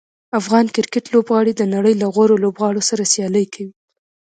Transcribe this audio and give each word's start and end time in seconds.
افغان 0.39 0.65
کرکټ 0.75 1.05
لوبغاړي 1.13 1.53
د 1.55 1.61
نړۍ 1.73 1.93
له 2.01 2.07
غوره 2.13 2.35
لوبغاړو 2.43 2.87
سره 2.89 3.03
سیالي 3.13 3.45
کوي. 3.53 3.73